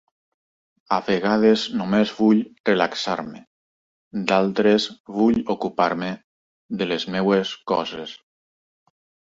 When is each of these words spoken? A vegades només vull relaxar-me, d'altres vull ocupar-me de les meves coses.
A 0.95 0.97
vegades 1.09 1.65
només 1.81 2.13
vull 2.21 2.41
relaxar-me, 2.71 3.43
d'altres 4.33 4.89
vull 5.21 5.41
ocupar-me 5.57 6.11
de 6.83 6.91
les 6.95 7.11
meves 7.19 7.55
coses. 7.75 8.19